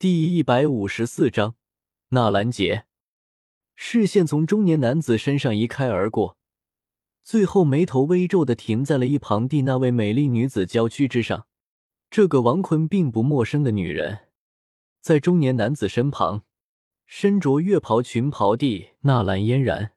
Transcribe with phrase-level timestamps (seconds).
[0.00, 1.56] 第一百五十四章
[2.10, 2.86] 纳兰杰。
[3.74, 6.36] 视线从中年男子身上移开而过，
[7.24, 11.48] 最后眉头微皱的停在了一旁的那位美丽女子娇躯之上。
[12.10, 14.28] 这个王坤并不陌生的女人，
[15.00, 16.44] 在中年男子身旁，
[17.04, 19.94] 身着月袍裙袍地纳兰嫣然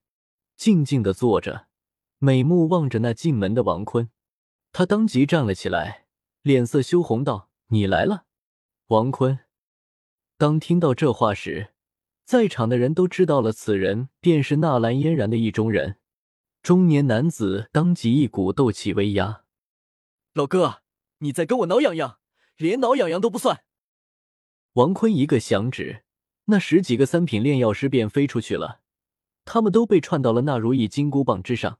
[0.57, 1.67] 静静的坐着，
[2.17, 4.09] 美目望着那进门的王坤。
[4.71, 6.07] 他当即站了起来，
[6.41, 8.25] 脸色羞红道：“你来了，
[8.87, 9.37] 王坤。”
[10.41, 11.71] 当听到这话时，
[12.25, 15.97] 在场的人都知道了，此人便是纳兰嫣然的意中人。
[16.63, 19.43] 中年男子当即一股斗气威压
[20.33, 20.81] ：“老哥，
[21.19, 22.17] 你在跟我挠痒痒，
[22.57, 23.65] 连挠痒痒都不算。”
[24.73, 26.05] 王坤一个响指，
[26.45, 28.79] 那十几个三品炼药师便飞出去了，
[29.45, 31.77] 他们都被串到了那如意金箍棒之上，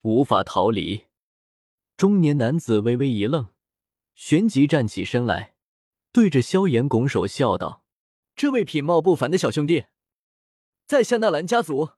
[0.00, 1.04] 无法逃离。
[1.98, 3.48] 中年男子微微一愣，
[4.14, 5.52] 旋即站起身来，
[6.10, 7.84] 对着萧炎拱手笑道。
[8.40, 9.84] 这位品貌不凡的小兄弟，
[10.86, 11.90] 在下纳兰家族，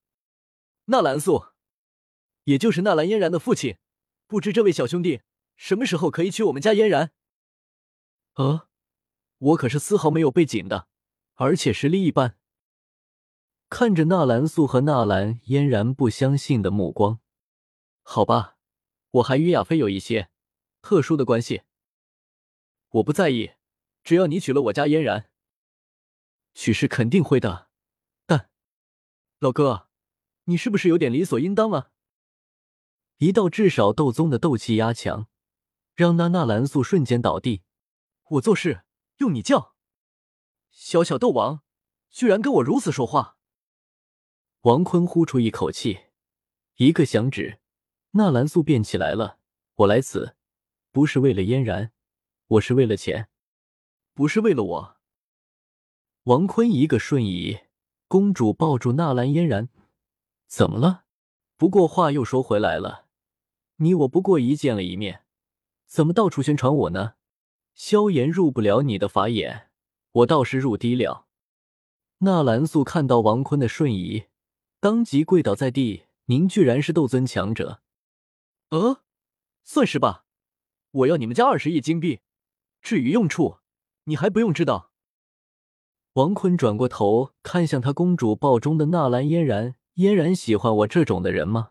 [0.86, 1.44] 纳兰素，
[2.42, 3.76] 也就是纳兰嫣然的父亲。
[4.26, 5.22] 不知这位小兄弟
[5.54, 7.12] 什么时候可以娶我们家嫣然？
[8.34, 8.68] 呃，
[9.38, 10.88] 我可是丝毫没有背景的，
[11.34, 12.36] 而且实力一般。
[13.70, 17.20] 看着纳兰素和纳兰嫣然不相信的目光，
[18.02, 18.56] 好吧，
[19.12, 20.28] 我还与亚飞有一些
[20.80, 21.62] 特殊的关系。
[22.88, 23.52] 我不在意，
[24.02, 25.28] 只要你娶了我家嫣然。
[26.54, 27.68] 许是肯定会的，
[28.26, 28.50] 但
[29.38, 29.88] 老哥，
[30.44, 31.92] 你是不是有点理所应当了？
[33.18, 35.28] 一道至少斗宗的斗气压墙，
[35.94, 37.62] 让那纳兰素瞬间倒地。
[38.30, 38.84] 我做事
[39.18, 39.76] 用你叫，
[40.70, 41.62] 小小斗王
[42.10, 43.36] 居然跟我如此说话！
[44.62, 46.06] 王坤呼出一口气，
[46.76, 47.60] 一个响指，
[48.12, 49.38] 纳兰素便起来了。
[49.74, 50.36] 我来此
[50.90, 51.92] 不是为了嫣然，
[52.46, 53.28] 我是为了钱，
[54.14, 55.01] 不是为了我。
[56.24, 57.62] 王坤一个瞬移，
[58.06, 59.68] 公主抱住纳兰嫣然，
[60.46, 61.02] 怎么了？
[61.56, 63.06] 不过话又说回来了，
[63.78, 65.24] 你我不过一见了一面，
[65.84, 67.14] 怎么到处宣传我呢？
[67.74, 69.70] 萧炎入不了你的法眼，
[70.12, 71.26] 我倒是入低了。
[72.18, 74.26] 纳兰素看到王坤的瞬移，
[74.78, 76.04] 当即跪倒在地。
[76.26, 77.82] 您居然是斗尊强者？
[78.68, 79.02] 呃，
[79.64, 80.24] 算是吧。
[80.92, 82.20] 我要你们家二十亿金币，
[82.80, 83.58] 至于用处，
[84.04, 84.91] 你还不用知道。
[86.14, 91.70] 王坤转过头看向他公主抱中的纳兰嫣然，嫣然喜欢我这种的人吗？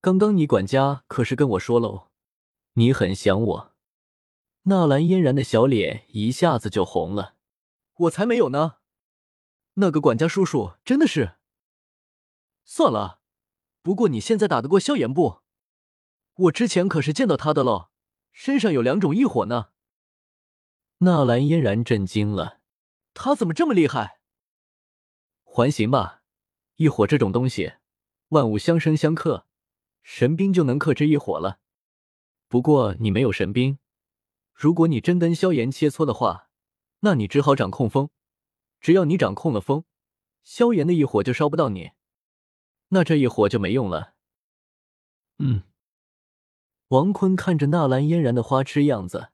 [0.00, 2.08] 刚刚你管家可是跟我说喽，
[2.74, 3.72] 你很想我。
[4.64, 7.34] 纳兰嫣然的小脸一下子就红了，
[7.96, 8.74] 我才没有呢。
[9.74, 11.32] 那个管家叔叔真的是……
[12.64, 13.18] 算了，
[13.82, 15.40] 不过你现在打得过萧炎不？
[16.34, 17.88] 我之前可是见到他的喽，
[18.30, 19.70] 身上有两种异火呢。
[20.98, 22.61] 纳兰嫣然震惊了。
[23.14, 24.20] 他怎么这么厉害？
[25.44, 26.22] 还行吧，
[26.76, 27.74] 异火这种东西，
[28.28, 29.46] 万物相生相克，
[30.02, 31.60] 神兵就能克制异火了。
[32.48, 33.78] 不过你没有神兵，
[34.54, 36.48] 如果你真跟萧炎切磋的话，
[37.00, 38.10] 那你只好掌控风。
[38.80, 39.84] 只要你掌控了风，
[40.42, 41.92] 萧炎的异火就烧不到你，
[42.88, 44.14] 那这一火就没用了。
[45.38, 45.62] 嗯。
[46.88, 49.30] 王坤看着纳兰嫣然的花痴样子，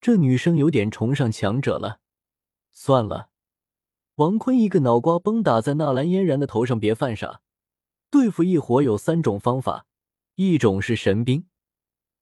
[0.00, 2.00] 这女生有点崇尚强者了。
[2.80, 3.30] 算了，
[4.14, 7.42] 王坤一个脑瓜崩打在纳兰嫣然的头上，别犯傻。
[8.08, 9.86] 对付异火有三种方法：
[10.36, 11.48] 一种是神兵，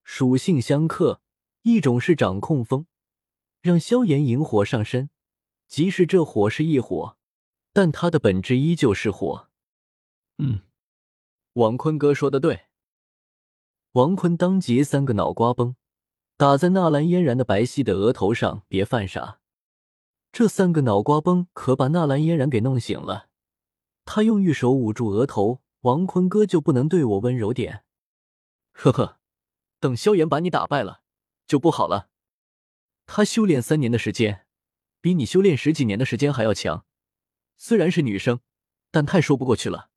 [0.03, 1.21] 属性相克；
[1.61, 2.87] 一种是掌控风，
[3.61, 5.11] 让萧炎引火上身。
[5.69, 7.19] 即使这火是异火，
[7.75, 9.51] 但它的本质依旧是火。
[10.39, 10.63] 嗯，
[11.53, 12.63] 王坤哥说的对。
[13.93, 15.77] 王坤当即三个脑瓜崩，
[16.39, 19.41] 打在纳兰嫣然的白皙的额头上，别犯傻。
[20.39, 23.31] 这三个脑瓜崩可把纳兰嫣然给弄醒了，
[24.05, 27.85] 他用玉手捂住额头：“王坤哥就不能对我温柔点？”
[28.77, 29.19] 呵呵，
[29.81, 31.01] 等萧炎把你打败了，
[31.47, 32.11] 就不好了。
[33.07, 34.47] 他修炼三年的时间，
[35.01, 36.85] 比你修炼十几年的时间还要强。
[37.57, 38.41] 虽然是女生，
[38.91, 39.89] 但太说不过去了。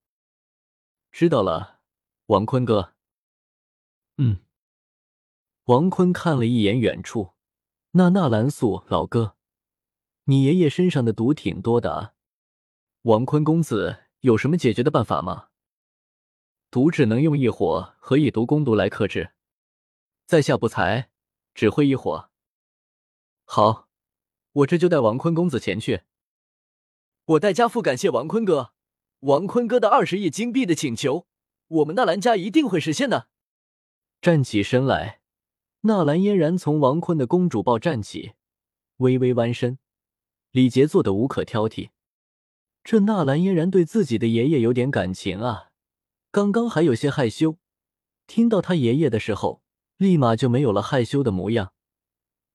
[1.12, 1.82] 知道了，
[2.28, 2.94] 王坤哥。
[4.16, 4.40] 嗯。
[5.66, 7.34] 王坤看了一眼远处，
[7.92, 9.36] 那纳兰素老哥。
[10.30, 12.14] 你爷爷身上的毒挺多的啊，
[13.02, 15.48] 王坤公子有什么解决的办法吗？
[16.70, 19.32] 毒只能用异火和以毒攻毒来克制，
[20.28, 21.10] 在下不才，
[21.56, 22.30] 只会异火。
[23.44, 23.90] 好，
[24.52, 26.02] 我这就带王坤公子前去。
[27.26, 28.74] 我代家父感谢王坤哥，
[29.22, 31.26] 王坤哥的二十亿金币的请求，
[31.70, 33.30] 我们纳兰家一定会实现的。
[34.22, 35.22] 站起身来，
[35.82, 38.34] 纳兰嫣然从王坤的公主抱站起，
[38.98, 39.80] 微微弯身。
[40.52, 41.90] 李杰做的无可挑剔。
[42.84, 45.70] 这纳兰嫣然对自己的爷爷有点感情啊，
[46.32, 47.58] 刚刚还有些害羞，
[48.26, 49.62] 听到他爷爷的时候，
[49.98, 51.74] 立马就没有了害羞的模样。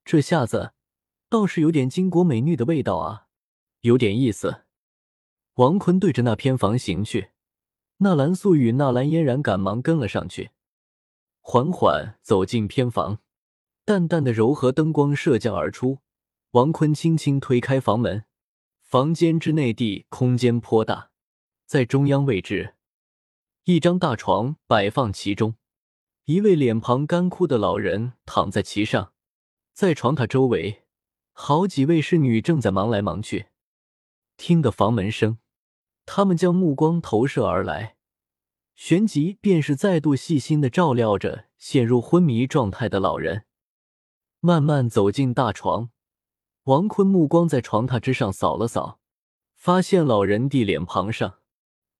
[0.05, 0.73] 这下子
[1.29, 3.26] 倒是有点巾帼美女的味道啊，
[3.82, 4.62] 有点意思。
[5.55, 7.31] 王坤对着那偏房行去，
[7.99, 10.50] 纳兰素与纳兰嫣然赶忙跟了上去，
[11.41, 13.20] 缓缓走进偏房，
[13.85, 15.99] 淡淡的柔和灯光射降而出。
[16.55, 18.27] 王坤轻轻推开房门。
[18.81, 21.11] 房间之内地空间颇大，
[21.67, 22.75] 在中央位置，
[23.65, 25.56] 一张大床摆放其中，
[26.27, 29.12] 一位脸庞干枯的老人躺在其上，
[29.73, 30.85] 在床榻周围，
[31.33, 33.47] 好几位侍女正在忙来忙去。
[34.37, 35.39] 听得房门声，
[36.06, 37.97] 他们将目光投射而来，
[38.77, 43.45] 旋即便是再度细心的照料着陷入昏迷状态的老人，
[44.39, 45.91] 慢慢走进大床。
[46.65, 48.99] 王坤目光在床榻之上扫了扫，
[49.55, 51.41] 发现老人的脸庞上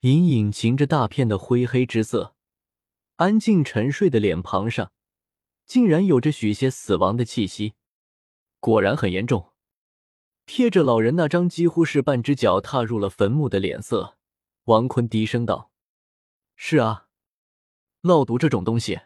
[0.01, 2.35] 隐隐噙着大片的灰黑之色，
[3.17, 4.93] 安静沉睡的脸庞上
[5.67, 7.75] 竟然有着许些死亡的气息，
[8.59, 9.53] 果然很严重。
[10.47, 14.17] 瞥着老人那张几乎是半只脚踏入了坟墓的脸色，
[14.65, 15.71] 王坤低声道
[16.57, 17.09] ：“是啊，
[18.01, 19.01] 烙毒这种东西，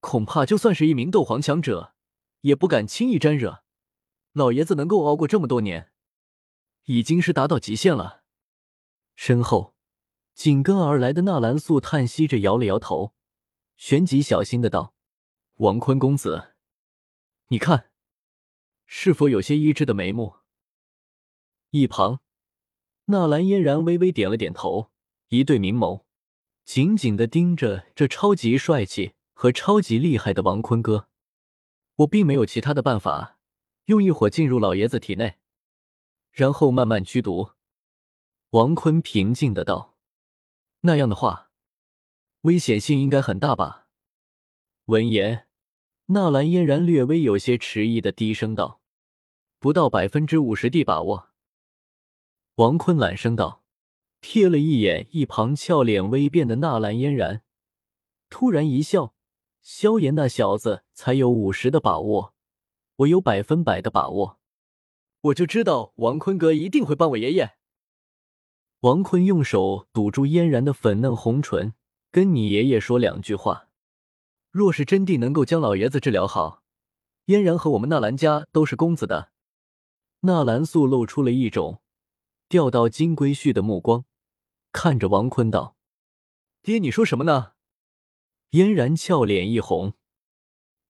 [0.00, 1.94] 恐怕就算是一名斗皇强者，
[2.40, 3.62] 也不敢轻易沾惹。”
[4.34, 5.92] 老爷子能够熬过这么多年，
[6.86, 8.24] 已经是达到极限了。
[9.14, 9.76] 身后
[10.34, 13.14] 紧跟而来的纳兰素叹息着，摇了摇头，
[13.76, 14.92] 旋即小心的道
[15.58, 16.54] ：“王坤公子，
[17.46, 17.92] 你看，
[18.86, 20.34] 是否有些医治的眉目？”
[21.70, 22.18] 一旁，
[23.04, 24.90] 纳兰嫣然微微点了点头，
[25.28, 26.02] 一对明眸
[26.64, 31.08] 紧紧的盯着这超级帅气和超级厉害的王坤哥。
[31.98, 33.38] 我并没有其他的办法。
[33.86, 35.34] 用一火进入老爷子体内，
[36.30, 37.50] 然后慢慢驱毒。
[38.50, 39.98] 王坤平静的道
[40.80, 41.50] ：“那样的话，
[42.42, 43.88] 危险性应该很大吧？”
[44.86, 45.48] 闻言，
[46.06, 48.80] 纳兰嫣然略微有些迟疑的低声道
[49.58, 51.30] ：“不到百分之五十的把握。”
[52.56, 53.64] 王坤懒声道，
[54.22, 57.42] 瞥了一眼一旁俏脸微变的纳兰嫣然，
[58.30, 59.14] 突然一笑
[59.60, 62.33] ：“萧炎那小子才有五十的把握。”
[62.96, 64.38] 我有百分百的把握，
[65.20, 67.56] 我就知道王坤哥一定会帮我爷爷。
[68.80, 71.74] 王坤用手堵住嫣然的粉嫩红唇，
[72.12, 73.68] 跟你爷爷说两句话。
[74.50, 76.62] 若是真地能够将老爷子治疗好，
[77.24, 79.32] 嫣然和我们纳兰家都是公子的。
[80.20, 81.82] 纳兰素露出了一种
[82.48, 84.04] 钓到金龟婿的目光，
[84.70, 85.76] 看着王坤道
[86.62, 87.54] ：“爹，你说什么呢？”
[88.50, 89.94] 嫣然俏脸一红，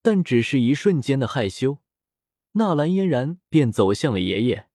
[0.03, 1.79] 但只是一瞬间的害羞。
[2.57, 4.69] 纳兰嫣然便走向了爷爷，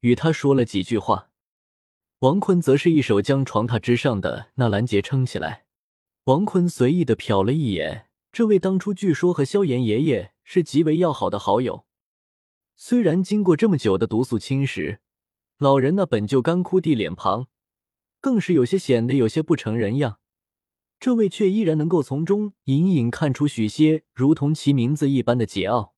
[0.00, 1.30] 与他说了几句话。
[2.18, 5.64] 王坤则是一手将床榻之上的纳兰杰撑起来。
[6.24, 11.86] 王坤随意的瞟了一眼这位当初据说和萧炎爷爷是极为要好的好友，
[12.76, 14.98] 虽然经过这么久的毒素侵蚀，
[15.56, 17.46] 老人那本就干枯的脸庞，
[18.20, 20.18] 更是有些显得有些不成人样。
[21.00, 25.92] 这位却依然能够从中隐隐看出许些如同其名字一般的桀骜。